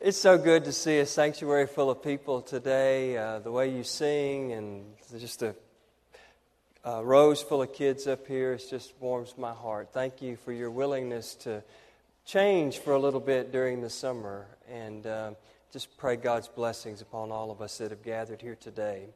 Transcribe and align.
It's 0.00 0.16
so 0.16 0.38
good 0.38 0.64
to 0.66 0.72
see 0.72 1.00
a 1.00 1.06
sanctuary 1.06 1.66
full 1.66 1.90
of 1.90 2.04
people 2.04 2.40
today. 2.40 3.16
Uh, 3.16 3.40
the 3.40 3.50
way 3.50 3.74
you 3.74 3.82
sing 3.82 4.52
and 4.52 4.84
just 5.18 5.42
a, 5.42 5.56
a 6.84 7.02
rows 7.02 7.42
full 7.42 7.62
of 7.62 7.72
kids 7.72 8.06
up 8.06 8.24
here, 8.28 8.52
it 8.52 8.62
just 8.70 8.94
warms 9.00 9.34
my 9.36 9.52
heart. 9.52 9.88
Thank 9.92 10.22
you 10.22 10.36
for 10.36 10.52
your 10.52 10.70
willingness 10.70 11.34
to 11.36 11.64
change 12.24 12.78
for 12.78 12.92
a 12.92 12.98
little 13.00 13.18
bit 13.18 13.50
during 13.50 13.80
the 13.80 13.90
summer. 13.90 14.46
And 14.70 15.04
uh, 15.04 15.30
just 15.72 15.98
pray 15.98 16.14
God's 16.14 16.46
blessings 16.46 17.02
upon 17.02 17.32
all 17.32 17.50
of 17.50 17.60
us 17.60 17.78
that 17.78 17.90
have 17.90 18.04
gathered 18.04 18.40
here 18.40 18.54
today. 18.54 19.06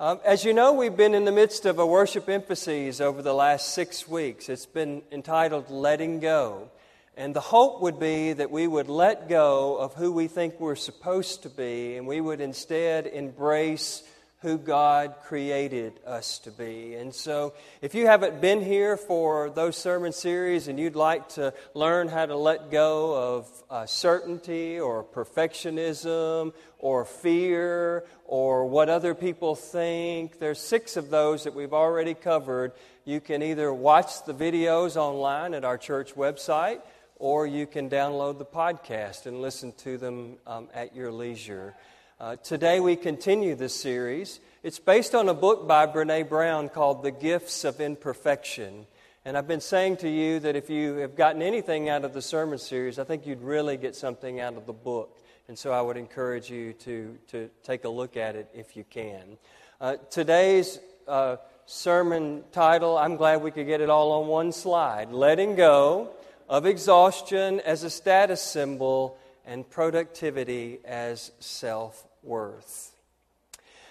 Um, 0.00 0.18
as 0.24 0.44
you 0.44 0.52
know, 0.52 0.72
we've 0.72 0.96
been 0.96 1.14
in 1.14 1.24
the 1.24 1.30
midst 1.30 1.66
of 1.66 1.78
a 1.78 1.86
worship 1.86 2.28
emphasis 2.28 3.00
over 3.00 3.22
the 3.22 3.32
last 3.34 3.74
six 3.74 4.08
weeks. 4.08 4.48
It's 4.48 4.66
been 4.66 5.02
entitled 5.12 5.70
Letting 5.70 6.18
Go. 6.18 6.68
And 7.16 7.34
the 7.34 7.40
hope 7.40 7.82
would 7.82 7.98
be 7.98 8.32
that 8.32 8.50
we 8.50 8.66
would 8.66 8.88
let 8.88 9.28
go 9.28 9.76
of 9.76 9.94
who 9.94 10.12
we 10.12 10.28
think 10.28 10.58
we're 10.58 10.76
supposed 10.76 11.42
to 11.42 11.50
be 11.50 11.96
and 11.96 12.06
we 12.06 12.20
would 12.20 12.40
instead 12.40 13.06
embrace 13.06 14.02
who 14.42 14.56
God 14.56 15.16
created 15.24 15.92
us 16.06 16.38
to 16.40 16.50
be. 16.50 16.94
And 16.94 17.14
so, 17.14 17.52
if 17.82 17.94
you 17.94 18.06
haven't 18.06 18.40
been 18.40 18.62
here 18.62 18.96
for 18.96 19.50
those 19.50 19.76
sermon 19.76 20.12
series 20.12 20.66
and 20.66 20.80
you'd 20.80 20.96
like 20.96 21.28
to 21.30 21.52
learn 21.74 22.08
how 22.08 22.24
to 22.24 22.36
let 22.36 22.70
go 22.70 23.36
of 23.36 23.62
uh, 23.68 23.84
certainty 23.84 24.80
or 24.80 25.04
perfectionism 25.04 26.54
or 26.78 27.04
fear 27.04 28.06
or 28.24 28.64
what 28.64 28.88
other 28.88 29.14
people 29.14 29.54
think, 29.54 30.38
there's 30.38 30.58
six 30.58 30.96
of 30.96 31.10
those 31.10 31.44
that 31.44 31.54
we've 31.54 31.74
already 31.74 32.14
covered. 32.14 32.72
You 33.04 33.20
can 33.20 33.42
either 33.42 33.74
watch 33.74 34.24
the 34.24 34.32
videos 34.32 34.96
online 34.96 35.52
at 35.52 35.66
our 35.66 35.76
church 35.76 36.14
website 36.14 36.80
or 37.20 37.46
you 37.46 37.66
can 37.66 37.90
download 37.90 38.38
the 38.38 38.46
podcast 38.46 39.26
and 39.26 39.42
listen 39.42 39.72
to 39.72 39.98
them 39.98 40.36
um, 40.46 40.68
at 40.72 40.96
your 40.96 41.12
leisure. 41.12 41.74
Uh, 42.18 42.36
today 42.36 42.80
we 42.80 42.96
continue 42.96 43.54
this 43.54 43.74
series. 43.74 44.40
It's 44.62 44.78
based 44.78 45.14
on 45.14 45.28
a 45.28 45.34
book 45.34 45.68
by 45.68 45.86
Brene 45.86 46.28
Brown 46.30 46.70
called 46.70 47.02
The 47.02 47.10
Gifts 47.10 47.64
of 47.64 47.78
Imperfection. 47.78 48.86
And 49.26 49.36
I've 49.36 49.46
been 49.46 49.60
saying 49.60 49.98
to 49.98 50.08
you 50.08 50.40
that 50.40 50.56
if 50.56 50.70
you 50.70 50.94
have 50.96 51.14
gotten 51.14 51.42
anything 51.42 51.90
out 51.90 52.06
of 52.06 52.14
the 52.14 52.22
sermon 52.22 52.58
series, 52.58 52.98
I 52.98 53.04
think 53.04 53.26
you'd 53.26 53.42
really 53.42 53.76
get 53.76 53.94
something 53.94 54.40
out 54.40 54.54
of 54.54 54.64
the 54.64 54.72
book. 54.72 55.20
And 55.46 55.58
so 55.58 55.72
I 55.72 55.82
would 55.82 55.98
encourage 55.98 56.50
you 56.50 56.72
to, 56.72 57.18
to 57.28 57.50
take 57.64 57.84
a 57.84 57.90
look 57.90 58.16
at 58.16 58.34
it 58.34 58.48
if 58.54 58.78
you 58.78 58.84
can. 58.88 59.36
Uh, 59.78 59.96
today's 60.10 60.78
uh, 61.06 61.36
sermon 61.66 62.44
title, 62.50 62.96
I'm 62.96 63.16
glad 63.16 63.42
we 63.42 63.50
could 63.50 63.66
get 63.66 63.82
it 63.82 63.90
all 63.90 64.22
on 64.22 64.26
one 64.26 64.52
slide 64.52 65.12
Letting 65.12 65.54
Go 65.54 66.14
of 66.50 66.66
exhaustion 66.66 67.60
as 67.60 67.84
a 67.84 67.90
status 67.90 68.42
symbol 68.42 69.16
and 69.46 69.68
productivity 69.70 70.80
as 70.84 71.30
self 71.38 72.04
worth. 72.24 72.92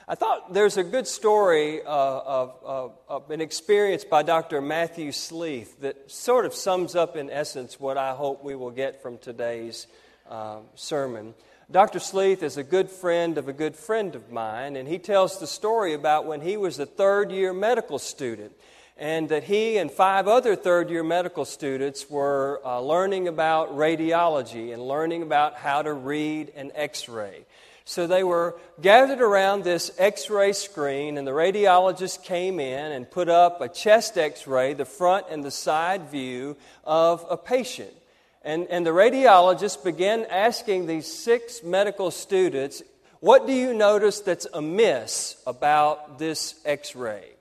I 0.09 0.15
thought 0.15 0.53
there's 0.53 0.75
a 0.75 0.83
good 0.83 1.07
story 1.07 1.81
uh, 1.81 1.87
of, 1.87 2.55
of, 2.63 2.97
of, 3.07 3.31
an 3.31 3.41
experience 3.41 4.03
by 4.03 4.23
Dr. 4.23 4.59
Matthew 4.59 5.11
Sleeth 5.11 5.79
that 5.81 6.11
sort 6.11 6.45
of 6.45 6.53
sums 6.53 6.95
up, 6.95 7.15
in 7.15 7.29
essence, 7.29 7.79
what 7.79 7.95
I 7.95 8.13
hope 8.13 8.43
we 8.43 8.55
will 8.55 8.71
get 8.71 9.01
from 9.01 9.19
today's 9.19 9.87
uh, 10.29 10.57
sermon. 10.75 11.35
Dr. 11.71 11.99
Sleeth 11.99 12.43
is 12.43 12.57
a 12.57 12.63
good 12.63 12.89
friend 12.89 13.37
of 13.37 13.47
a 13.47 13.53
good 13.53 13.75
friend 13.75 14.15
of 14.15 14.31
mine, 14.31 14.75
and 14.75 14.87
he 14.87 14.97
tells 14.97 15.39
the 15.39 15.47
story 15.47 15.93
about 15.93 16.25
when 16.25 16.41
he 16.41 16.57
was 16.57 16.79
a 16.79 16.85
third 16.85 17.31
year 17.31 17.53
medical 17.53 17.99
student 17.99 18.51
and 18.99 19.29
that 19.29 19.45
he 19.45 19.77
and 19.77 19.89
five 19.89 20.27
other 20.27 20.57
third 20.57 20.89
year 20.89 21.03
medical 21.03 21.45
students 21.45 22.09
were 22.09 22.61
uh, 22.65 22.81
learning 22.81 23.29
about 23.29 23.75
radiology 23.75 24.73
and 24.73 24.81
learning 24.81 25.23
about 25.23 25.55
how 25.55 25.81
to 25.81 25.93
read 25.93 26.51
an 26.55 26.71
x 26.75 27.07
ray. 27.07 27.45
So 27.85 28.05
they 28.05 28.23
were 28.23 28.59
gathered 28.81 29.21
around 29.21 29.63
this 29.63 29.89
x 29.97 30.29
ray 30.29 30.51
screen, 30.51 31.17
and 31.17 31.25
the 31.25 31.31
radiologist 31.31 32.23
came 32.23 32.59
in 32.59 32.91
and 32.91 33.09
put 33.09 33.29
up 33.29 33.61
a 33.61 33.69
chest 33.69 34.17
x 34.17 34.45
ray, 34.45 34.73
the 34.73 34.85
front 34.85 35.27
and 35.31 35.43
the 35.43 35.49
side 35.49 36.11
view 36.11 36.57
of 36.83 37.25
a 37.29 37.37
patient. 37.37 37.93
And, 38.43 38.67
and 38.67 38.85
the 38.85 38.91
radiologist 38.91 39.83
began 39.83 40.25
asking 40.25 40.87
these 40.87 41.11
six 41.11 41.63
medical 41.63 42.11
students, 42.11 42.83
What 43.21 43.47
do 43.47 43.53
you 43.53 43.73
notice 43.73 44.19
that's 44.19 44.45
amiss 44.53 45.41
about 45.47 46.19
this 46.19 46.59
x 46.65 46.97
ray? 46.97 47.38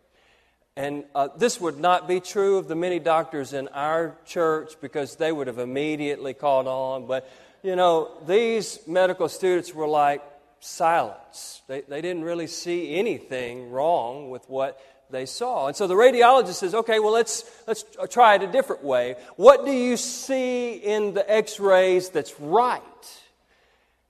And 0.78 1.02
uh, 1.12 1.26
this 1.36 1.60
would 1.60 1.80
not 1.80 2.06
be 2.06 2.20
true 2.20 2.56
of 2.56 2.68
the 2.68 2.76
many 2.76 3.00
doctors 3.00 3.52
in 3.52 3.66
our 3.66 4.16
church 4.24 4.74
because 4.80 5.16
they 5.16 5.32
would 5.32 5.48
have 5.48 5.58
immediately 5.58 6.34
caught 6.34 6.68
on. 6.68 7.08
But, 7.08 7.28
you 7.64 7.74
know, 7.74 8.12
these 8.28 8.78
medical 8.86 9.28
students 9.28 9.74
were 9.74 9.88
like 9.88 10.22
silence. 10.60 11.62
They, 11.66 11.80
they 11.80 12.00
didn't 12.00 12.22
really 12.22 12.46
see 12.46 12.94
anything 12.94 13.72
wrong 13.72 14.30
with 14.30 14.48
what 14.48 14.80
they 15.10 15.26
saw. 15.26 15.66
And 15.66 15.74
so 15.74 15.88
the 15.88 15.94
radiologist 15.94 16.54
says, 16.54 16.76
okay, 16.76 17.00
well, 17.00 17.12
let's, 17.12 17.42
let's 17.66 17.84
try 18.08 18.36
it 18.36 18.44
a 18.44 18.46
different 18.46 18.84
way. 18.84 19.16
What 19.34 19.66
do 19.66 19.72
you 19.72 19.96
see 19.96 20.74
in 20.74 21.12
the 21.12 21.28
x 21.28 21.58
rays 21.58 22.10
that's 22.10 22.38
right? 22.38 22.82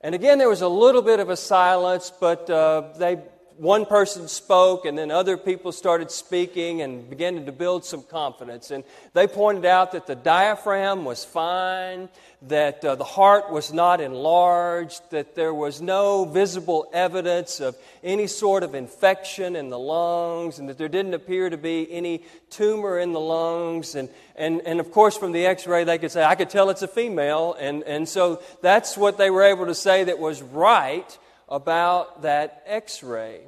And 0.03 0.15
again, 0.15 0.37
there 0.37 0.51
was 0.51 0.61
a 0.61 0.69
little 0.69 1.01
bit 1.01 1.19
of 1.19 1.31
a 1.31 1.37
silence, 1.37 2.13
but 2.21 2.51
uh, 2.51 2.93
they 2.99 3.23
one 3.59 3.87
person 3.87 4.29
spoke, 4.29 4.87
and 4.87 4.97
then 4.97 5.11
other 5.11 5.37
people 5.37 5.73
started 5.73 6.11
speaking 6.11 6.81
and 6.83 7.11
beginning 7.11 7.47
to 7.47 7.53
build 7.53 7.85
some 7.85 8.03
confidence. 8.03 8.71
And 8.71 8.85
they 9.15 9.27
pointed 9.27 9.65
out 9.65 9.93
that 9.93 10.07
the 10.07 10.15
diaphragm 10.15 11.05
was 11.05 11.25
fine, 11.25 12.09
that 12.43 12.85
uh, 12.85 12.95
the 12.95 13.05
heart 13.05 13.51
was 13.51 13.73
not 13.73 14.01
enlarged, 14.01 15.03
that 15.11 15.35
there 15.35 15.53
was 15.53 15.83
no 15.83 16.25
visible 16.25 16.89
evidence 16.93 17.61
of 17.61 17.77
any 18.05 18.29
sort 18.29 18.63
of 18.63 18.77
infection 18.77 19.57
in 19.57 19.71
the 19.71 19.79
lungs, 19.79 20.61
and 20.61 20.69
that 20.69 20.79
there 20.79 20.89
didn't 20.89 21.15
appear 21.15 21.51
to 21.51 21.57
be 21.57 21.91
any 21.91 22.23
tumor 22.51 22.99
in 22.99 23.13
the 23.13 23.21
lungs. 23.21 23.97
And, 23.97 24.09
and, 24.37 24.61
and 24.67 24.79
of 24.79 24.93
course, 24.93 25.17
from 25.17 25.33
the 25.33 25.47
x 25.47 25.67
ray, 25.67 25.83
they 25.83 25.99
could 25.99 26.13
say, 26.13 26.23
I 26.25 26.37
could 26.37 26.51
tell 26.51 26.71
it's 26.71 26.83
a 26.83 26.89
female. 26.89 27.57
And, 27.59 27.83
and 27.83 28.09
so 28.09 28.41
that's 28.63 28.97
what 28.97 29.19
they 29.19 29.31
were 29.31 29.43
able 29.43 29.67
to 29.67 29.75
say 29.75 30.05
that 30.05 30.21
was 30.21 30.43
right 30.43 31.19
about 31.49 32.23
that 32.23 32.63
x 32.67 33.03
ray. 33.03 33.43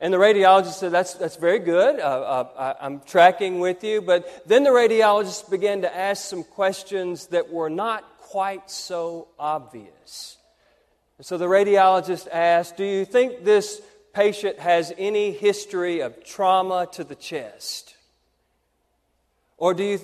And 0.00 0.12
the 0.12 0.18
radiologist 0.18 0.74
said, 0.74 0.92
That's, 0.92 1.14
that's 1.14 1.36
very 1.36 1.60
good. 1.60 1.98
Uh, 1.98 2.02
uh, 2.02 2.74
I, 2.80 2.86
am 2.86 3.00
tracking 3.00 3.60
with 3.60 3.82
you. 3.84 4.02
But 4.02 4.46
then 4.46 4.64
the 4.64 4.70
radiologist 4.70 5.50
began 5.50 5.82
to 5.82 5.96
ask 5.96 6.24
some 6.24 6.44
questions 6.44 7.28
that 7.28 7.50
were 7.50 7.70
not 7.70 8.04
quite 8.18 8.70
so 8.70 9.28
obvious. 9.38 10.36
And 11.18 11.26
so 11.26 11.38
the 11.38 11.46
radiologist 11.46 12.28
asked, 12.30 12.76
Do 12.76 12.84
you 12.84 13.04
think 13.04 13.44
this 13.44 13.80
patient 14.12 14.58
has 14.58 14.92
any 14.98 15.32
history 15.32 16.00
of 16.00 16.24
trauma 16.24 16.88
to 16.92 17.04
the 17.04 17.14
chest? 17.14 17.94
Or 19.56 19.72
do 19.72 19.84
you 19.84 20.00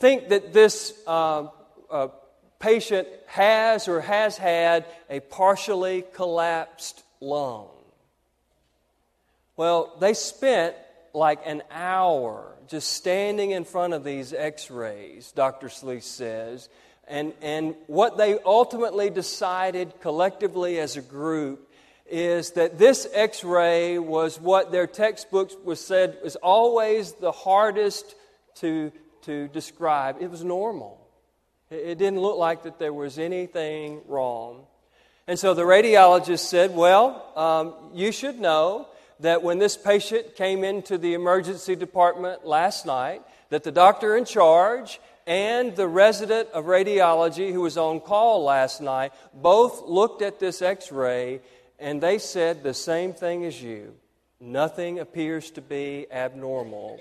think 0.00 0.28
that 0.28 0.52
this 0.52 0.92
uh, 1.06 1.46
uh 1.90 2.08
patient 2.60 3.08
has 3.26 3.88
or 3.88 4.00
has 4.02 4.36
had 4.36 4.84
a 5.08 5.20
partially 5.20 6.04
collapsed 6.14 7.02
lung. 7.20 7.68
Well, 9.56 9.96
they 9.98 10.14
spent 10.14 10.76
like 11.12 11.40
an 11.44 11.62
hour 11.70 12.54
just 12.68 12.92
standing 12.92 13.50
in 13.50 13.64
front 13.64 13.94
of 13.94 14.04
these 14.04 14.32
x 14.32 14.70
rays, 14.70 15.32
Dr. 15.32 15.68
Sleeth 15.68 16.04
says. 16.04 16.68
And, 17.08 17.32
and 17.42 17.74
what 17.88 18.16
they 18.16 18.38
ultimately 18.38 19.10
decided 19.10 20.00
collectively 20.00 20.78
as 20.78 20.96
a 20.96 21.02
group 21.02 21.68
is 22.08 22.52
that 22.52 22.78
this 22.78 23.08
x 23.12 23.42
ray 23.42 23.98
was 23.98 24.40
what 24.40 24.70
their 24.70 24.86
textbooks 24.86 25.56
was 25.64 25.80
said 25.80 26.18
was 26.22 26.36
always 26.36 27.12
the 27.14 27.32
hardest 27.32 28.14
to, 28.56 28.92
to 29.22 29.48
describe. 29.48 30.16
It 30.20 30.30
was 30.30 30.44
normal. 30.44 30.99
It 31.70 31.98
didn't 31.98 32.20
look 32.20 32.36
like 32.36 32.64
that 32.64 32.80
there 32.80 32.92
was 32.92 33.18
anything 33.18 34.00
wrong. 34.08 34.66
And 35.28 35.38
so 35.38 35.54
the 35.54 35.62
radiologist 35.62 36.40
said, 36.40 36.74
Well, 36.74 37.32
um, 37.36 37.74
you 37.94 38.10
should 38.10 38.40
know 38.40 38.88
that 39.20 39.44
when 39.44 39.58
this 39.58 39.76
patient 39.76 40.34
came 40.34 40.64
into 40.64 40.98
the 40.98 41.14
emergency 41.14 41.76
department 41.76 42.44
last 42.44 42.86
night, 42.86 43.22
that 43.50 43.62
the 43.62 43.70
doctor 43.70 44.16
in 44.16 44.24
charge 44.24 44.98
and 45.28 45.76
the 45.76 45.86
resident 45.86 46.48
of 46.50 46.64
radiology 46.64 47.52
who 47.52 47.60
was 47.60 47.76
on 47.76 48.00
call 48.00 48.42
last 48.42 48.80
night 48.80 49.12
both 49.32 49.82
looked 49.82 50.22
at 50.22 50.40
this 50.40 50.62
x 50.62 50.90
ray 50.90 51.40
and 51.78 52.00
they 52.00 52.18
said 52.18 52.62
the 52.62 52.74
same 52.74 53.12
thing 53.12 53.44
as 53.44 53.62
you. 53.62 53.94
Nothing 54.40 54.98
appears 54.98 55.50
to 55.52 55.60
be 55.60 56.06
abnormal. 56.10 57.00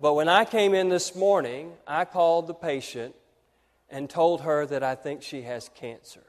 But 0.00 0.14
when 0.14 0.28
I 0.28 0.44
came 0.44 0.74
in 0.74 0.88
this 0.88 1.14
morning, 1.14 1.72
I 1.86 2.04
called 2.04 2.48
the 2.48 2.54
patient 2.54 3.14
and 3.90 4.08
told 4.08 4.42
her 4.42 4.66
that 4.66 4.82
I 4.82 4.94
think 4.94 5.22
she 5.22 5.42
has 5.42 5.70
cancer. 5.74 6.22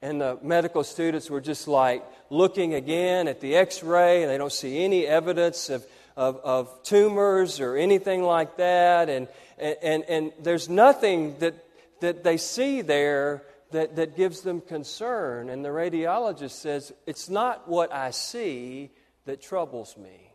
And 0.00 0.20
the 0.20 0.38
medical 0.42 0.84
students 0.84 1.28
were 1.28 1.40
just 1.40 1.66
like 1.66 2.04
looking 2.30 2.74
again 2.74 3.26
at 3.28 3.40
the 3.40 3.56
x 3.56 3.82
ray, 3.82 4.22
and 4.22 4.30
they 4.30 4.38
don't 4.38 4.52
see 4.52 4.84
any 4.84 5.06
evidence 5.06 5.70
of, 5.70 5.84
of, 6.16 6.36
of, 6.36 6.82
tumors 6.84 7.58
or 7.58 7.76
anything 7.76 8.22
like 8.22 8.56
that. 8.58 9.08
And, 9.08 9.26
and, 9.58 10.04
and 10.04 10.32
there's 10.40 10.68
nothing 10.68 11.36
that 11.40 11.54
that 12.00 12.24
they 12.24 12.36
see 12.36 12.82
there 12.82 13.42
that, 13.70 13.96
that 13.96 14.16
gives 14.16 14.42
them 14.42 14.60
concern. 14.60 15.50
And 15.50 15.64
the 15.64 15.70
radiologist 15.70 16.52
says, 16.52 16.92
It's 17.06 17.28
not 17.28 17.68
what 17.68 17.92
I 17.92 18.10
see 18.10 18.90
that 19.26 19.42
troubles 19.42 19.96
me, 19.96 20.32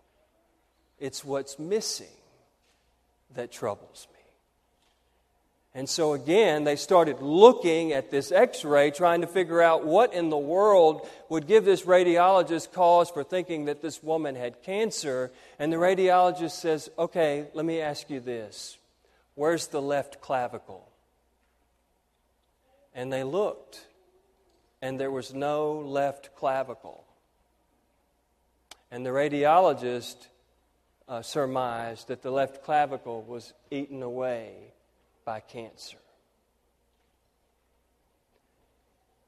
it's 0.99 1.23
what's 1.25 1.57
missing 1.57 2.07
that 3.35 3.51
troubles 3.51 4.07
me. 4.13 4.19
And 5.75 5.89
so 5.89 6.13
again, 6.13 6.65
they 6.65 6.75
started 6.75 7.19
looking 7.21 7.93
at 7.93 8.11
this 8.11 8.31
x 8.31 8.63
ray, 8.63 8.91
trying 8.91 9.21
to 9.21 9.27
figure 9.27 9.61
out 9.61 9.85
what 9.85 10.13
in 10.13 10.29
the 10.29 10.37
world 10.37 11.07
would 11.29 11.47
give 11.47 11.65
this 11.65 11.81
radiologist 11.81 12.73
cause 12.73 13.09
for 13.09 13.23
thinking 13.23 13.65
that 13.65 13.81
this 13.81 14.03
woman 14.03 14.35
had 14.35 14.61
cancer. 14.61 15.31
And 15.57 15.73
the 15.73 15.77
radiologist 15.77 16.51
says, 16.51 16.89
Okay, 16.99 17.47
let 17.55 17.65
me 17.65 17.81
ask 17.81 18.09
you 18.09 18.19
this 18.19 18.77
Where's 19.33 19.67
the 19.67 19.81
left 19.81 20.21
clavicle? 20.21 20.87
And 22.93 23.11
they 23.11 23.23
looked, 23.23 23.87
and 24.79 24.99
there 24.99 25.09
was 25.09 25.33
no 25.33 25.79
left 25.79 26.35
clavicle. 26.35 27.03
And 28.91 29.03
the 29.03 29.09
radiologist 29.09 30.27
uh, 31.07 31.21
surmised 31.21 32.07
that 32.07 32.21
the 32.21 32.31
left 32.31 32.63
clavicle 32.63 33.21
was 33.23 33.53
eaten 33.69 34.03
away 34.03 34.53
by 35.25 35.39
cancer. 35.39 35.97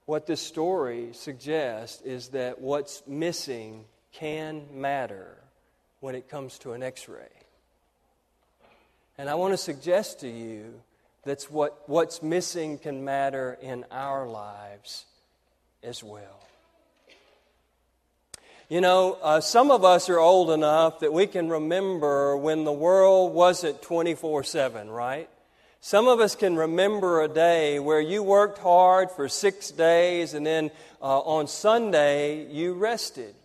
What 0.06 0.28
this 0.28 0.42
story 0.42 1.10
suggests 1.14 2.02
is 2.02 2.30
that 2.30 2.62
what's 2.62 3.04
missing 3.08 3.86
can 4.12 4.68
matter 4.72 5.38
when 6.00 6.16
it 6.16 6.30
comes 6.30 6.60
to 6.60 6.74
an 6.74 6.84
x 6.84 7.10
ray. 7.10 7.28
And 9.18 9.30
I 9.30 9.36
want 9.36 9.54
to 9.54 9.58
suggest 9.58 10.20
to 10.20 10.30
you 10.30 10.82
that's 11.24 11.50
what, 11.50 11.90
what's 11.90 12.22
missing 12.22 12.78
can 12.78 13.04
matter 13.04 13.58
in 13.62 13.86
our 13.90 14.28
lives 14.28 15.06
as 15.82 16.04
well. 16.04 16.48
You 18.68 18.82
know, 18.82 19.20
uh, 19.22 19.42
some 19.42 19.70
of 19.70 19.86
us 19.86 20.10
are 20.10 20.18
old 20.18 20.50
enough 20.50 21.02
that 21.02 21.14
we 21.14 21.28
can 21.28 21.50
remember 21.50 22.36
when 22.36 22.64
the 22.64 22.74
world 22.74 23.32
wasn't 23.32 23.84
24 23.84 24.44
7, 24.44 24.90
right? 24.90 25.30
Some 25.82 26.08
of 26.08 26.20
us 26.20 26.36
can 26.36 26.56
remember 26.56 27.22
a 27.22 27.28
day 27.28 27.78
where 27.78 28.02
you 28.02 28.24
worked 28.24 28.58
hard 28.58 29.12
for 29.12 29.30
six 29.30 29.70
days 29.70 30.34
and 30.34 30.44
then 30.44 30.72
uh, 31.00 31.20
on 31.20 31.46
Sunday 31.46 32.48
you 32.52 32.74
rested. 32.74 33.36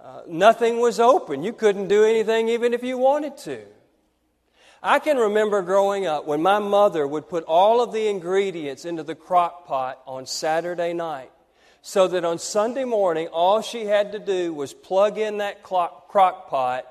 Uh, 0.00 0.20
nothing 0.28 0.78
was 0.78 1.00
open. 1.00 1.42
You 1.42 1.52
couldn't 1.52 1.88
do 1.88 2.04
anything 2.04 2.48
even 2.50 2.72
if 2.72 2.84
you 2.84 2.96
wanted 2.96 3.36
to. 3.38 3.64
I 4.80 5.00
can 5.00 5.16
remember 5.16 5.60
growing 5.62 6.06
up 6.06 6.24
when 6.24 6.40
my 6.40 6.60
mother 6.60 7.04
would 7.04 7.28
put 7.28 7.42
all 7.44 7.82
of 7.82 7.92
the 7.92 8.06
ingredients 8.06 8.84
into 8.84 9.02
the 9.02 9.16
crock 9.16 9.66
pot 9.66 10.00
on 10.06 10.26
Saturday 10.26 10.92
night 10.92 11.32
so 11.86 12.08
that 12.08 12.24
on 12.24 12.38
Sunday 12.38 12.84
morning 12.84 13.26
all 13.28 13.60
she 13.60 13.84
had 13.84 14.12
to 14.12 14.18
do 14.18 14.54
was 14.54 14.72
plug 14.72 15.18
in 15.18 15.36
that 15.36 15.62
crock 15.62 16.48
pot 16.48 16.86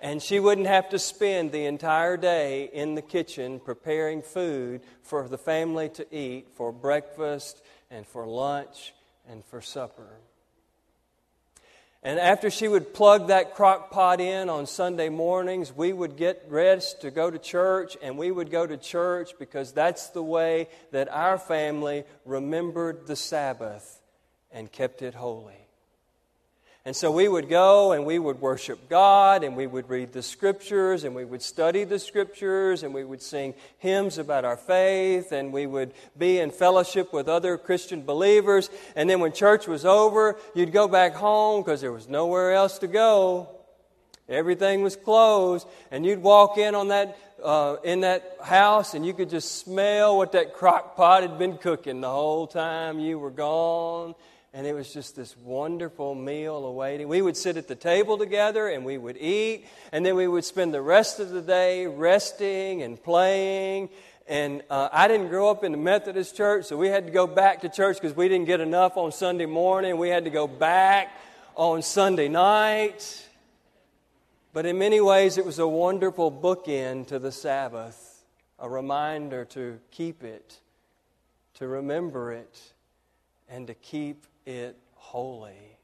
and 0.00 0.22
she 0.22 0.38
wouldn't 0.38 0.68
have 0.68 0.88
to 0.90 1.00
spend 1.00 1.50
the 1.50 1.64
entire 1.64 2.16
day 2.16 2.70
in 2.72 2.94
the 2.94 3.02
kitchen 3.02 3.58
preparing 3.58 4.22
food 4.22 4.82
for 5.02 5.26
the 5.26 5.36
family 5.36 5.88
to 5.88 6.06
eat 6.16 6.46
for 6.54 6.70
breakfast 6.70 7.60
and 7.90 8.06
for 8.06 8.24
lunch 8.24 8.94
and 9.28 9.44
for 9.46 9.60
supper. 9.60 10.20
And 12.04 12.20
after 12.20 12.48
she 12.48 12.68
would 12.68 12.94
plug 12.94 13.26
that 13.26 13.56
crock 13.56 13.90
pot 13.90 14.20
in 14.20 14.48
on 14.48 14.66
Sunday 14.66 15.08
mornings, 15.08 15.74
we 15.74 15.92
would 15.92 16.16
get 16.16 16.48
dressed 16.48 17.00
to 17.00 17.10
go 17.10 17.32
to 17.32 17.38
church, 17.38 17.96
and 18.00 18.16
we 18.16 18.30
would 18.30 18.52
go 18.52 18.64
to 18.64 18.76
church 18.76 19.32
because 19.40 19.72
that's 19.72 20.10
the 20.10 20.22
way 20.22 20.68
that 20.92 21.08
our 21.08 21.36
family 21.36 22.04
remembered 22.24 23.08
the 23.08 23.16
Sabbath 23.16 24.02
and 24.52 24.70
kept 24.70 25.02
it 25.02 25.14
holy. 25.14 25.66
And 26.86 26.94
so 26.94 27.10
we 27.10 27.26
would 27.26 27.48
go 27.48 27.90
and 27.90 28.06
we 28.06 28.20
would 28.20 28.40
worship 28.40 28.88
God 28.88 29.42
and 29.42 29.56
we 29.56 29.66
would 29.66 29.88
read 29.88 30.12
the 30.12 30.22
scriptures 30.22 31.02
and 31.02 31.16
we 31.16 31.24
would 31.24 31.42
study 31.42 31.82
the 31.82 31.98
scriptures 31.98 32.84
and 32.84 32.94
we 32.94 33.02
would 33.02 33.20
sing 33.20 33.54
hymns 33.78 34.18
about 34.18 34.44
our 34.44 34.56
faith 34.56 35.32
and 35.32 35.52
we 35.52 35.66
would 35.66 35.92
be 36.16 36.38
in 36.38 36.52
fellowship 36.52 37.12
with 37.12 37.28
other 37.28 37.58
Christian 37.58 38.02
believers. 38.02 38.70
And 38.94 39.10
then 39.10 39.18
when 39.18 39.32
church 39.32 39.66
was 39.66 39.84
over, 39.84 40.36
you'd 40.54 40.70
go 40.70 40.86
back 40.86 41.14
home 41.14 41.64
because 41.64 41.80
there 41.80 41.90
was 41.90 42.08
nowhere 42.08 42.52
else 42.52 42.78
to 42.78 42.86
go. 42.86 43.48
Everything 44.28 44.82
was 44.82 44.96
closed, 44.96 45.68
and 45.92 46.04
you'd 46.04 46.22
walk 46.22 46.58
in 46.58 46.74
on 46.74 46.88
that 46.88 47.16
uh, 47.44 47.76
in 47.84 48.00
that 48.00 48.38
house, 48.42 48.94
and 48.94 49.06
you 49.06 49.14
could 49.14 49.30
just 49.30 49.60
smell 49.60 50.16
what 50.16 50.32
that 50.32 50.52
crock 50.52 50.96
pot 50.96 51.22
had 51.22 51.38
been 51.38 51.58
cooking 51.58 52.00
the 52.00 52.10
whole 52.10 52.48
time 52.48 52.98
you 52.98 53.20
were 53.20 53.30
gone 53.30 54.16
and 54.56 54.66
it 54.66 54.74
was 54.74 54.90
just 54.90 55.14
this 55.14 55.36
wonderful 55.44 56.14
meal 56.14 56.64
awaiting. 56.64 57.08
We 57.08 57.20
would 57.20 57.36
sit 57.36 57.58
at 57.58 57.68
the 57.68 57.74
table 57.74 58.16
together 58.16 58.68
and 58.68 58.86
we 58.86 58.96
would 58.96 59.18
eat, 59.18 59.66
and 59.92 60.04
then 60.04 60.16
we 60.16 60.26
would 60.26 60.46
spend 60.46 60.72
the 60.72 60.80
rest 60.80 61.20
of 61.20 61.28
the 61.28 61.42
day 61.42 61.86
resting 61.86 62.82
and 62.82 63.00
playing. 63.00 63.90
And 64.26 64.62
uh, 64.70 64.88
I 64.90 65.08
didn't 65.08 65.28
grow 65.28 65.50
up 65.50 65.62
in 65.62 65.72
the 65.72 65.78
Methodist 65.78 66.38
church, 66.38 66.64
so 66.64 66.78
we 66.78 66.88
had 66.88 67.04
to 67.04 67.12
go 67.12 67.26
back 67.26 67.60
to 67.60 67.68
church 67.68 68.00
because 68.00 68.16
we 68.16 68.28
didn't 68.30 68.46
get 68.46 68.62
enough 68.62 68.96
on 68.96 69.12
Sunday 69.12 69.44
morning. 69.44 69.98
We 69.98 70.08
had 70.08 70.24
to 70.24 70.30
go 70.30 70.46
back 70.46 71.10
on 71.54 71.82
Sunday 71.82 72.28
night. 72.28 73.28
But 74.54 74.64
in 74.64 74.78
many 74.78 75.02
ways, 75.02 75.36
it 75.36 75.44
was 75.44 75.58
a 75.58 75.68
wonderful 75.68 76.32
bookend 76.32 77.08
to 77.08 77.18
the 77.18 77.30
Sabbath, 77.30 78.24
a 78.58 78.70
reminder 78.70 79.44
to 79.44 79.78
keep 79.90 80.24
it, 80.24 80.60
to 81.56 81.68
remember 81.68 82.32
it, 82.32 82.58
and 83.50 83.66
to 83.66 83.74
keep 83.74 84.24
it 84.46 84.76
holy. 84.94 85.76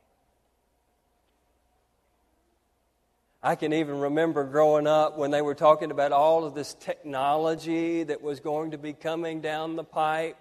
I 3.42 3.56
can 3.56 3.72
even 3.72 3.98
remember 3.98 4.44
growing 4.44 4.86
up 4.86 5.18
when 5.18 5.32
they 5.32 5.42
were 5.42 5.56
talking 5.56 5.90
about 5.90 6.12
all 6.12 6.44
of 6.44 6.54
this 6.54 6.74
technology 6.74 8.04
that 8.04 8.22
was 8.22 8.38
going 8.38 8.70
to 8.70 8.78
be 8.78 8.92
coming 8.92 9.40
down 9.40 9.74
the 9.74 9.84
pipe. 9.84 10.36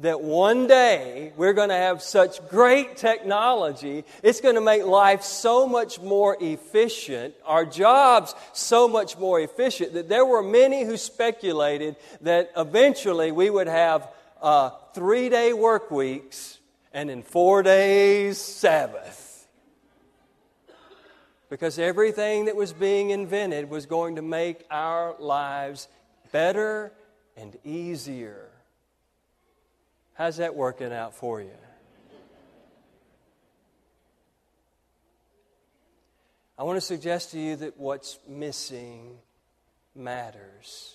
That 0.00 0.20
one 0.20 0.66
day 0.66 1.32
we're 1.36 1.52
going 1.52 1.68
to 1.70 1.74
have 1.74 2.02
such 2.02 2.46
great 2.48 2.96
technology, 2.96 4.04
it's 4.22 4.40
going 4.40 4.56
to 4.56 4.60
make 4.60 4.84
life 4.84 5.22
so 5.22 5.66
much 5.66 6.00
more 6.00 6.36
efficient, 6.40 7.34
our 7.44 7.64
jobs 7.64 8.34
so 8.52 8.88
much 8.88 9.16
more 9.16 9.40
efficient, 9.40 9.94
that 9.94 10.08
there 10.08 10.24
were 10.24 10.42
many 10.42 10.84
who 10.84 10.96
speculated 10.96 11.96
that 12.22 12.50
eventually 12.56 13.32
we 13.32 13.48
would 13.48 13.68
have 13.68 14.08
uh, 14.42 14.70
three 14.92 15.28
day 15.28 15.52
work 15.52 15.90
weeks 15.90 16.58
and 16.92 17.10
in 17.10 17.22
four 17.22 17.62
days, 17.62 18.38
Sabbath. 18.38 19.46
Because 21.48 21.78
everything 21.78 22.46
that 22.46 22.56
was 22.56 22.72
being 22.72 23.10
invented 23.10 23.68
was 23.68 23.86
going 23.86 24.16
to 24.16 24.22
make 24.22 24.64
our 24.70 25.14
lives 25.18 25.88
better 26.32 26.92
and 27.36 27.56
easier. 27.64 28.48
How's 30.14 30.38
that 30.38 30.54
working 30.54 30.92
out 30.92 31.14
for 31.14 31.40
you? 31.40 31.50
I 36.58 36.64
want 36.64 36.76
to 36.76 36.80
suggest 36.80 37.32
to 37.32 37.40
you 37.40 37.56
that 37.56 37.78
what's 37.78 38.18
missing 38.28 39.16
matters. 39.94 40.94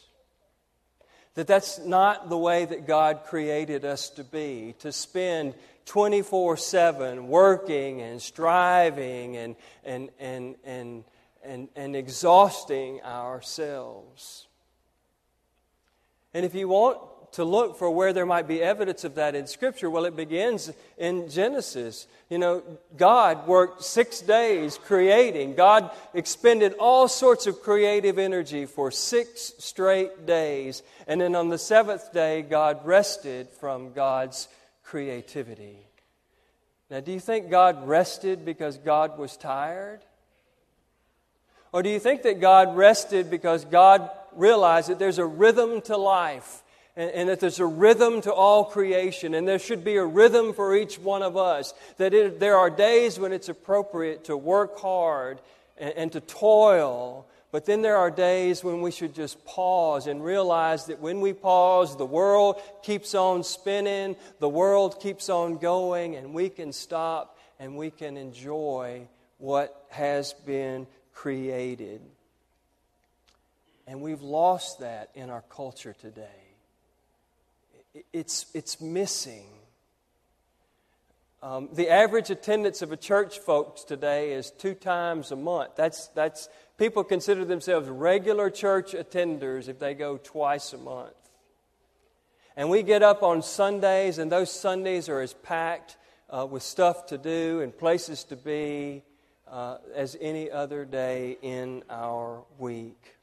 That 1.33 1.45
that's 1.45 1.77
not 1.79 2.29
the 2.29 2.37
way 2.37 2.65
that 2.65 2.87
God 2.87 3.25
created 3.25 3.85
us 3.85 4.09
to 4.11 4.23
be, 4.23 4.75
to 4.79 4.91
spend 4.91 5.55
24 5.87 6.57
7 6.57 7.27
working 7.27 8.01
and 8.01 8.21
striving 8.21 9.37
and, 9.37 9.55
and, 9.83 10.09
and, 10.19 10.55
and, 10.63 11.03
and, 11.43 11.69
and 11.75 11.95
exhausting 11.95 13.01
ourselves. 13.01 14.47
And 16.33 16.45
if 16.45 16.53
you 16.53 16.67
want 16.67 16.99
to 17.31 17.45
look 17.45 17.77
for 17.77 17.89
where 17.89 18.13
there 18.13 18.25
might 18.25 18.47
be 18.47 18.61
evidence 18.61 19.03
of 19.03 19.15
that 19.15 19.33
in 19.33 19.47
Scripture, 19.47 19.89
well, 19.89 20.05
it 20.05 20.15
begins 20.15 20.71
in 20.97 21.29
Genesis. 21.29 22.07
You 22.29 22.37
know, 22.37 22.63
God 22.97 23.47
worked 23.47 23.83
six 23.83 24.19
days 24.21 24.77
creating. 24.77 25.55
God 25.55 25.91
expended 26.13 26.73
all 26.79 27.07
sorts 27.07 27.47
of 27.47 27.61
creative 27.61 28.19
energy 28.19 28.65
for 28.65 28.91
six 28.91 29.53
straight 29.57 30.25
days. 30.25 30.83
And 31.07 31.21
then 31.21 31.35
on 31.35 31.49
the 31.49 31.57
seventh 31.57 32.11
day, 32.11 32.41
God 32.41 32.85
rested 32.85 33.49
from 33.49 33.93
God's 33.93 34.49
creativity. 34.87 35.85
Now, 36.89 37.01
do 37.01 37.11
you 37.11 37.19
think 37.19 37.49
God 37.49 37.85
rested 37.85 38.45
because 38.45 38.77
God 38.77 39.17
was 39.17 39.35
tired? 39.35 39.99
Or 41.73 41.83
do 41.83 41.89
you 41.89 41.99
think 41.99 42.21
that 42.21 42.39
God 42.39 42.77
rested 42.77 43.29
because 43.29 43.65
God 43.65 44.09
realized 44.31 44.89
that 44.89 44.97
there's 44.97 45.17
a 45.17 45.25
rhythm 45.25 45.81
to 45.81 45.97
life 45.97 46.63
and, 46.95 47.11
and 47.11 47.29
that 47.29 47.41
there's 47.41 47.59
a 47.59 47.65
rhythm 47.65 48.21
to 48.21 48.33
all 48.33 48.63
creation 48.63 49.33
and 49.33 49.45
there 49.45 49.59
should 49.59 49.83
be 49.83 49.97
a 49.97 50.05
rhythm 50.05 50.53
for 50.53 50.73
each 50.73 50.97
one 50.97 51.21
of 51.21 51.35
us? 51.35 51.73
That 51.97 52.13
it, 52.13 52.39
there 52.39 52.57
are 52.57 52.69
days 52.69 53.19
when 53.19 53.33
it's 53.33 53.49
appropriate 53.49 54.23
to 54.25 54.37
work 54.37 54.79
hard 54.79 55.41
and, 55.77 55.93
and 55.97 56.11
to 56.13 56.21
toil, 56.21 57.27
But 57.51 57.65
then 57.65 57.81
there 57.81 57.97
are 57.97 58.11
days 58.11 58.63
when 58.63 58.81
we 58.81 58.91
should 58.91 59.15
just 59.15 59.43
pause 59.45 60.07
and 60.07 60.23
realize 60.23 60.87
that 60.87 60.99
when 60.99 61.21
we 61.21 61.31
pause, 61.31 61.95
the 61.95 62.05
world 62.05 62.61
keeps 62.83 63.15
on 63.15 63.43
spinning, 63.43 64.17
the 64.39 64.49
world 64.49 64.99
keeps 64.99 65.29
on 65.29 65.57
going, 65.57 66.15
and 66.15 66.33
we 66.33 66.49
can 66.49 66.73
stop 66.73 67.37
and 67.59 67.77
we 67.77 67.89
can 67.89 68.17
enjoy 68.17 69.07
what 69.37 69.85
has 69.89 70.33
been 70.33 70.87
created. 71.13 72.01
And 73.87 74.01
we've 74.01 74.21
lost 74.21 74.79
that 74.79 75.09
in 75.15 75.29
our 75.29 75.43
culture 75.49 75.95
today. 76.01 76.27
It's, 78.11 78.45
it's 78.53 78.81
missing. 78.81 79.47
Um, 81.43 81.69
the 81.71 81.89
average 81.89 82.31
attendance 82.31 82.81
of 82.81 82.91
a 82.91 82.97
church, 82.97 83.37
folks, 83.37 83.83
today 83.83 84.31
is 84.33 84.49
two 84.49 84.73
times 84.73 85.31
a 85.31 85.35
month. 85.35 85.75
That's, 85.75 86.07
that's, 86.07 86.49
people 86.79 87.03
consider 87.03 87.45
themselves 87.45 87.87
regular 87.87 88.49
church 88.49 88.93
attenders 88.93 89.69
if 89.69 89.77
they 89.77 89.93
go 89.93 90.17
twice 90.17 90.73
a 90.73 90.79
month. 90.79 91.13
And 92.55 92.71
we 92.71 92.81
get 92.81 93.03
up 93.03 93.21
on 93.21 93.43
Sundays, 93.43 94.17
and 94.17 94.31
those 94.31 94.51
Sundays 94.51 95.09
are 95.09 95.21
as 95.21 95.35
packed 95.35 95.97
uh, 96.27 96.47
with 96.49 96.63
stuff 96.63 97.05
to 97.07 97.19
do 97.19 97.61
and 97.61 97.77
places 97.77 98.23
to 98.25 98.35
be 98.35 99.03
uh, 99.47 99.77
as 99.93 100.17
any 100.19 100.49
other 100.49 100.85
day 100.85 101.37
in 101.43 101.83
our 101.87 102.43
week. 102.57 103.15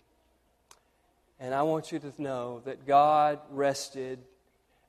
And 1.40 1.52
I 1.52 1.62
want 1.62 1.90
you 1.90 1.98
to 1.98 2.22
know 2.22 2.62
that 2.64 2.86
God 2.86 3.40
rested 3.50 4.20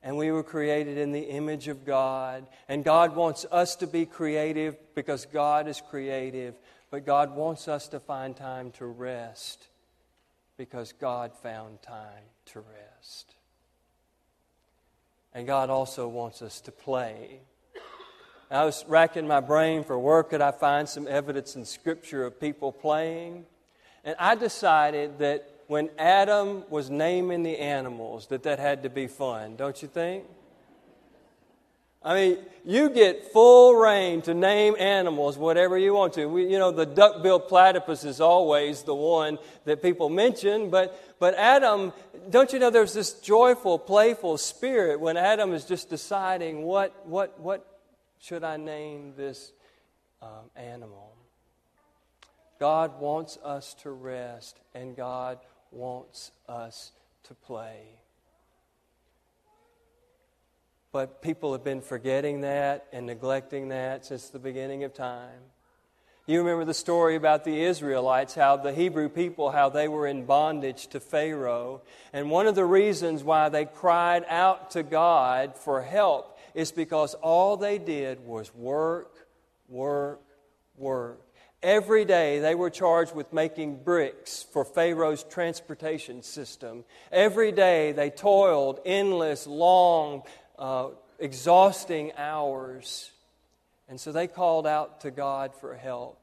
and 0.06 0.16
we 0.16 0.30
were 0.30 0.44
created 0.44 0.98
in 0.98 1.10
the 1.10 1.30
image 1.30 1.66
of 1.66 1.84
God. 1.84 2.46
And 2.68 2.84
God 2.84 3.16
wants 3.16 3.44
us 3.50 3.74
to 3.76 3.88
be 3.88 4.06
creative 4.06 4.76
because 4.94 5.26
God 5.26 5.66
is 5.66 5.82
creative, 5.90 6.54
but 6.92 7.04
God 7.04 7.34
wants 7.34 7.66
us 7.66 7.88
to 7.88 7.98
find 7.98 8.36
time 8.36 8.70
to 8.78 8.86
rest 8.86 9.66
because 10.56 10.92
God 10.92 11.32
found 11.42 11.82
time 11.82 12.22
to 12.52 12.60
rest. 12.60 13.34
And 15.34 15.44
God 15.44 15.70
also 15.70 16.06
wants 16.06 16.40
us 16.40 16.60
to 16.60 16.70
play. 16.70 17.40
I 18.48 18.64
was 18.64 18.84
racking 18.86 19.26
my 19.26 19.40
brain 19.40 19.82
for 19.82 19.98
where 19.98 20.22
could 20.22 20.40
I 20.40 20.52
find 20.52 20.88
some 20.88 21.08
evidence 21.08 21.56
in 21.56 21.64
Scripture 21.64 22.24
of 22.24 22.38
people 22.38 22.70
playing. 22.70 23.44
And 24.04 24.14
I 24.20 24.36
decided 24.36 25.18
that 25.18 25.50
when 25.66 25.90
Adam 25.98 26.64
was 26.70 26.90
naming 26.90 27.42
the 27.42 27.58
animals 27.58 28.28
that 28.28 28.44
that 28.44 28.58
had 28.58 28.82
to 28.84 28.90
be 28.90 29.06
fun, 29.06 29.56
don't 29.56 29.80
you 29.82 29.88
think? 29.88 30.24
I 32.06 32.14
mean, 32.14 32.38
you 32.64 32.88
get 32.90 33.32
full 33.32 33.74
reign 33.74 34.22
to 34.22 34.34
name 34.34 34.76
animals 34.78 35.36
whatever 35.36 35.76
you 35.76 35.92
want 35.92 36.12
to. 36.12 36.26
We, 36.26 36.46
you 36.46 36.56
know, 36.56 36.70
the 36.70 36.86
duck-billed 36.86 37.48
platypus 37.48 38.04
is 38.04 38.20
always 38.20 38.84
the 38.84 38.94
one 38.94 39.38
that 39.64 39.82
people 39.82 40.08
mention, 40.08 40.70
but 40.70 40.96
but 41.18 41.34
Adam, 41.34 41.92
don't 42.30 42.52
you 42.52 42.60
know 42.60 42.70
there's 42.70 42.92
this 42.92 43.14
joyful, 43.14 43.76
playful 43.76 44.38
spirit 44.38 45.00
when 45.00 45.16
Adam 45.16 45.52
is 45.52 45.64
just 45.64 45.90
deciding 45.90 46.62
what 46.62 46.94
what 47.06 47.40
what 47.40 47.66
should 48.20 48.44
I 48.44 48.56
name 48.56 49.14
this 49.16 49.52
um, 50.22 50.50
animal? 50.54 51.12
God 52.60 53.00
wants 53.00 53.36
us 53.44 53.74
to 53.82 53.90
rest, 53.90 54.60
and 54.74 54.96
God 54.96 55.38
wants 55.70 56.32
us 56.48 56.92
to 57.24 57.34
play. 57.34 58.00
But 60.92 61.20
people 61.20 61.52
have 61.52 61.64
been 61.64 61.82
forgetting 61.82 62.40
that 62.40 62.86
and 62.92 63.06
neglecting 63.06 63.68
that 63.68 64.06
since 64.06 64.28
the 64.28 64.38
beginning 64.38 64.84
of 64.84 64.94
time. 64.94 65.40
You 66.26 66.40
remember 66.40 66.64
the 66.64 66.74
story 66.74 67.14
about 67.14 67.44
the 67.44 67.62
Israelites, 67.62 68.34
how 68.34 68.56
the 68.56 68.72
Hebrew 68.72 69.08
people, 69.08 69.52
how 69.52 69.68
they 69.68 69.86
were 69.86 70.08
in 70.08 70.24
bondage 70.24 70.88
to 70.88 70.98
Pharaoh. 70.98 71.82
And 72.12 72.30
one 72.30 72.48
of 72.48 72.56
the 72.56 72.64
reasons 72.64 73.22
why 73.22 73.48
they 73.48 73.64
cried 73.64 74.24
out 74.28 74.72
to 74.72 74.82
God 74.82 75.56
for 75.56 75.82
help 75.82 76.36
is 76.52 76.72
because 76.72 77.14
all 77.14 77.56
they 77.56 77.78
did 77.78 78.26
was 78.26 78.52
work, 78.54 79.28
work, 79.68 80.20
work. 80.76 81.20
Every 81.66 82.04
day 82.04 82.38
they 82.38 82.54
were 82.54 82.70
charged 82.70 83.12
with 83.12 83.32
making 83.32 83.82
bricks 83.82 84.46
for 84.52 84.64
Pharaoh's 84.64 85.24
transportation 85.24 86.22
system. 86.22 86.84
Every 87.10 87.50
day 87.50 87.90
they 87.90 88.08
toiled 88.08 88.78
endless, 88.86 89.48
long, 89.48 90.22
uh, 90.60 90.90
exhausting 91.18 92.12
hours. 92.16 93.10
And 93.88 94.00
so 94.00 94.12
they 94.12 94.28
called 94.28 94.64
out 94.64 95.00
to 95.00 95.10
God 95.10 95.56
for 95.56 95.74
help. 95.74 96.20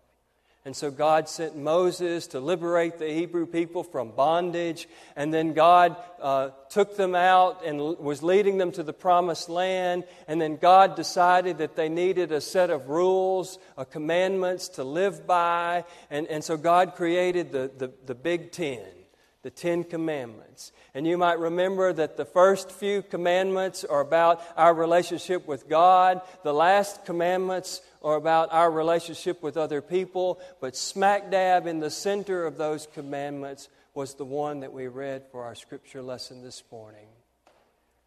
And 0.65 0.73
so 0.73 0.91
God 0.91 1.27
sent 1.27 1.57
Moses 1.57 2.27
to 2.27 2.39
liberate 2.39 2.97
the 2.97 3.11
Hebrew 3.11 3.45
people 3.45 3.83
from 3.83 4.11
bondage. 4.11 4.87
And 5.15 5.33
then 5.33 5.51
God 5.51 5.97
uh, 6.21 6.51
took 6.69 6.95
them 6.95 7.15
out 7.15 7.65
and 7.65 7.79
was 7.97 8.23
leading 8.23 8.57
them 8.57 8.71
to 8.73 8.83
the 8.83 8.93
promised 8.93 9.49
land. 9.49 10.05
And 10.25 10.39
then 10.39 10.55
God 10.55 10.95
decided 10.95 11.57
that 11.57 11.75
they 11.75 11.89
needed 11.89 12.31
a 12.31 12.39
set 12.39 12.69
of 12.69 12.87
rules, 12.87 13.59
a 13.77 13.85
commandments 13.85 14.69
to 14.69 14.85
live 14.85 15.27
by. 15.27 15.83
And, 16.09 16.27
and 16.27 16.41
so 16.41 16.55
God 16.55 16.95
created 16.95 17.51
the, 17.51 17.69
the, 17.77 17.91
the 18.05 18.15
Big 18.15 18.53
Ten 18.53 19.02
the 19.43 19.51
Ten 19.51 19.83
Commandments. 19.83 20.71
And 20.95 21.05
you 21.05 21.17
might 21.17 21.37
remember 21.37 21.93
that 21.93 22.17
the 22.17 22.25
first 22.25 22.71
few 22.71 23.01
commandments 23.01 23.83
are 23.83 24.01
about 24.01 24.41
our 24.57 24.73
relationship 24.73 25.47
with 25.47 25.69
God, 25.69 26.21
the 26.43 26.53
last 26.53 27.05
commandments 27.05 27.81
are 28.01 28.15
about 28.15 28.51
our 28.51 28.71
relationship 28.71 29.43
with 29.43 29.57
other 29.57 29.81
people, 29.81 30.39
but 30.59 30.75
smack 30.75 31.29
dab 31.29 31.67
in 31.67 31.79
the 31.79 31.89
center 31.89 32.45
of 32.45 32.57
those 32.57 32.87
commandments 32.93 33.69
was 33.93 34.15
the 34.15 34.25
one 34.25 34.61
that 34.61 34.73
we 34.73 34.87
read 34.87 35.23
for 35.31 35.43
our 35.43 35.55
scripture 35.55 36.01
lesson 36.01 36.41
this 36.41 36.63
morning. 36.71 37.07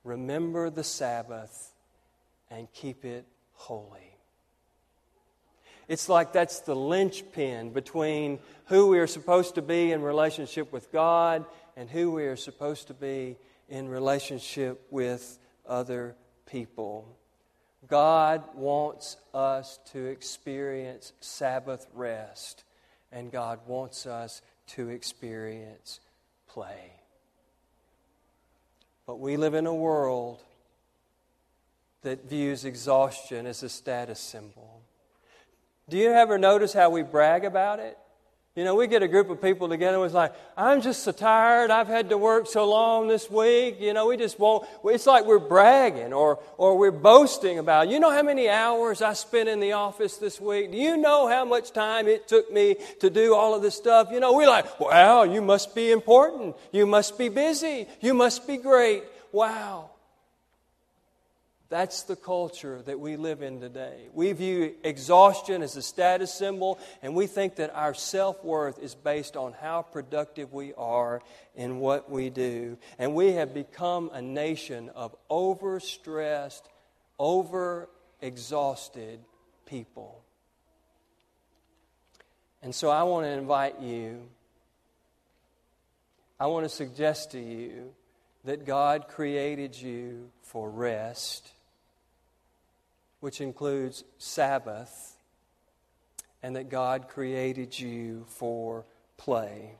Remember 0.05 0.71
the 0.71 0.85
Sabbath 0.85 1.73
and 2.50 2.73
keep 2.73 3.05
it 3.05 3.26
holy. 3.52 4.15
It's 5.88 6.09
like 6.09 6.33
that's 6.33 6.61
the 6.61 6.75
linchpin 6.75 7.71
between 7.71 8.40
who 8.66 8.88
we 8.88 8.99
are 8.99 9.07
supposed 9.07 9.55
to 9.55 9.62
be 9.62 9.93
in 9.93 10.02
relationship 10.02 10.73
with 10.73 10.90
God 10.90 11.45
and 11.76 11.88
who 11.88 12.11
we 12.11 12.25
are 12.25 12.37
supposed 12.37 12.88
to 12.88 12.95
be 12.95 13.37
in 13.69 13.88
relationship 13.88 14.85
with 14.90 15.38
other 15.66 16.16
people. 16.47 17.16
God 17.87 18.43
wants 18.55 19.16
us 19.33 19.78
to 19.93 20.07
experience 20.07 21.12
Sabbath 21.21 21.87
rest, 21.95 22.64
and 23.12 23.31
God 23.31 23.61
wants 23.66 24.07
us 24.07 24.43
to 24.69 24.88
experience 24.88 26.00
play. 26.49 26.93
But 29.07 29.21
we 29.21 29.37
live 29.37 29.55
in 29.55 29.66
a 29.66 29.75
world 29.75 30.43
that 32.02 32.28
views 32.28 32.64
exhaustion 32.64 33.47
as 33.47 33.62
a 33.62 33.69
status 33.69 34.19
symbol. 34.19 34.75
Do 35.88 35.97
you 35.97 36.11
ever 36.11 36.37
notice 36.37 36.73
how 36.73 36.90
we 36.90 37.02
brag 37.02 37.45
about 37.45 37.78
it? 37.78 37.97
You 38.57 38.64
know, 38.64 38.75
we 38.75 38.87
get 38.87 39.02
a 39.02 39.09
group 39.09 39.28
of 39.28 39.40
people 39.40 39.69
together 39.69 40.02
it's 40.02 40.14
like, 40.14 40.33
I'm 40.57 40.81
just 40.81 41.05
so 41.05 41.12
tired. 41.12 41.71
I've 41.71 41.87
had 41.87 42.09
to 42.09 42.19
work 42.19 42.47
so 42.47 42.69
long 42.69 43.07
this 43.07 43.31
week. 43.31 43.76
You 43.78 43.93
know, 43.93 44.09
we 44.09 44.16
just 44.16 44.40
won't. 44.40 44.66
It's 44.87 45.07
like 45.07 45.26
we're 45.26 45.38
bragging 45.38 46.14
or, 46.14 46.40
or 46.57 46.76
we're 46.78 46.90
boasting 46.90 47.59
about, 47.59 47.88
you 47.88 48.00
know 48.00 48.11
how 48.11 48.23
many 48.23 48.49
hours 48.49 49.02
I 49.02 49.12
spent 49.12 49.49
in 49.49 49.61
the 49.61 49.73
office 49.73 50.16
this 50.16 50.40
week? 50.40 50.73
Do 50.73 50.78
you 50.78 50.97
know 50.97 51.28
how 51.28 51.45
much 51.45 51.71
time 51.73 52.09
it 52.09 52.26
took 52.26 52.50
me 52.50 52.76
to 53.00 53.11
do 53.11 53.35
all 53.35 53.55
of 53.55 53.61
this 53.61 53.76
stuff? 53.76 54.09
You 54.11 54.19
know, 54.21 54.33
we're 54.33 54.49
like, 54.49 54.81
wow, 54.81 55.23
you 55.23 55.43
must 55.43 55.75
be 55.75 55.93
important. 55.93 56.57
You 56.73 56.87
must 56.87 57.19
be 57.19 57.28
busy. 57.28 57.87
You 58.00 58.14
must 58.14 58.47
be 58.47 58.57
great. 58.57 59.05
Wow. 59.31 59.90
That's 61.68 62.04
the 62.04 62.14
culture 62.14 62.80
that 62.87 63.00
we 63.00 63.16
live 63.16 63.42
in 63.42 63.61
today. 63.61 64.08
We 64.12 64.32
view 64.32 64.75
exhaustion 64.85 65.62
as 65.62 65.76
a 65.76 65.82
status 65.82 66.32
symbol, 66.32 66.78
and 67.02 67.16
we 67.16 67.26
think 67.26 67.56
that 67.56 67.75
our 67.75 67.92
self 67.92 68.44
worth 68.44 68.78
is 68.78 68.94
based 68.94 69.37
on 69.37 69.52
how 69.52 69.82
productive 69.82 70.52
we 70.52 70.75
are 70.75 71.23
in 71.56 71.80
what 71.80 72.08
we 72.08 72.30
do. 72.30 72.78
And 73.00 73.16
we 73.16 73.32
have 73.32 73.52
become 73.52 74.11
a 74.12 74.23
nation 74.23 74.90
of 74.94 75.16
overstressed, 75.28 76.62
over 77.18 77.88
exhausted 78.20 79.18
people. 79.64 80.23
And 82.62 82.73
so 82.73 82.90
I 82.90 83.02
want 83.02 83.26
to 83.26 83.30
invite 83.30 83.80
you, 83.80 84.23
I 86.38 86.46
want 86.46 86.64
to 86.64 86.68
suggest 86.68 87.32
to 87.32 87.40
you 87.40 87.92
that 88.44 88.64
God 88.64 89.08
created 89.08 89.76
you 89.76 90.30
for 90.42 90.70
rest 90.70 91.50
which 93.20 93.40
includes 93.40 94.04
Sabbath, 94.18 95.16
and 96.42 96.56
that 96.56 96.68
God 96.68 97.08
created 97.08 97.78
you 97.78 98.25
for 98.28 98.85
play. 99.16 99.73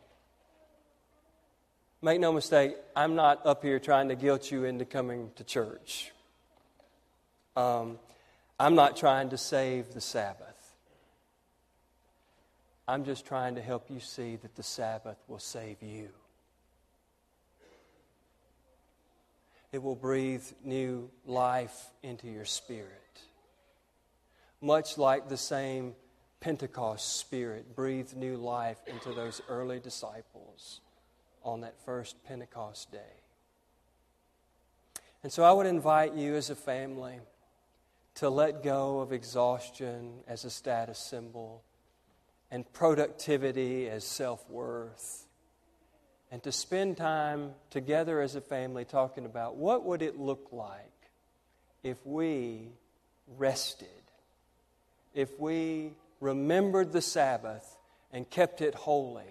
Make 2.03 2.21
no 2.21 2.33
mistake, 2.33 2.77
I'm 2.95 3.15
not 3.15 3.45
up 3.47 3.63
here 3.63 3.79
trying 3.79 4.09
to 4.09 4.17
guilt 4.17 4.51
you 4.51 4.65
into 4.65 4.85
coming 4.85 5.31
to 5.37 5.45
church. 5.45 6.13
Um, 7.57 7.99
I'm 8.59 8.75
not 8.75 8.97
trying 8.97 9.31
to 9.31 9.39
save 9.39 9.93
the 9.95 10.01
Sabbath. 10.01 10.47
I'm 12.89 13.05
just 13.05 13.27
trying 13.27 13.57
to 13.57 13.63
help 13.63 13.91
you 13.91 14.01
see 14.01 14.37
that 14.37 14.55
the 14.55 14.63
Sabbath 14.63 15.17
will 15.27 15.39
save 15.39 15.83
you. 15.83 16.09
It 19.73 19.83
will 19.83 19.97
breathe 19.97 20.45
new 20.65 21.11
life 21.25 21.91
into 22.03 22.29
your 22.29 22.45
spirit. 22.45 22.91
Much 24.61 24.97
like 24.97 25.29
the 25.29 25.37
same 25.37 25.95
Pentecost 26.41 27.17
spirit 27.19 27.75
breathed 27.75 28.17
new 28.17 28.37
life 28.37 28.79
into 28.87 29.13
those 29.13 29.41
early 29.49 29.81
disciples 29.81 30.81
on 31.43 31.61
that 31.61 31.75
first 31.85 32.23
Pentecost 32.25 32.93
day. 32.93 33.23
And 35.23 35.33
so 35.33 35.43
I 35.43 35.53
would 35.53 35.67
invite 35.67 36.15
you 36.15 36.37
as 36.37 36.51
a 36.51 36.55
family 36.55 37.19
to 38.17 38.31
let 38.31 38.63
go 38.63 39.01
of 39.01 39.13
exhaustion 39.13 40.21
as 40.27 40.45
a 40.45 40.51
status 40.51 40.99
symbol 40.99 41.63
and 42.51 42.71
productivity 42.73 43.89
as 43.89 44.05
self 44.05 44.49
worth 44.49 45.26
and 46.31 46.43
to 46.43 46.53
spend 46.53 46.97
time 46.97 47.53
together 47.71 48.21
as 48.21 48.35
a 48.35 48.41
family 48.41 48.85
talking 48.85 49.25
about 49.25 49.57
what 49.57 49.85
would 49.85 50.03
it 50.03 50.19
look 50.19 50.49
like 50.53 50.93
if 51.83 52.05
we 52.05 52.69
rested 53.37 53.89
if 55.15 55.39
we 55.41 55.93
remembered 56.21 56.93
the 56.93 57.01
sabbath 57.01 57.77
and 58.13 58.29
kept 58.29 58.61
it 58.61 58.75
holy 58.75 59.25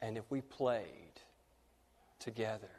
and 0.00 0.16
if 0.16 0.24
we 0.30 0.40
played 0.40 0.84
together 2.18 2.75